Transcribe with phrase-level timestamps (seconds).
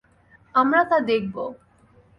[0.55, 1.35] আমরা তা দেখব।